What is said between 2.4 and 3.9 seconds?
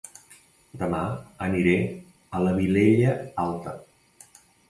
La Vilella Alta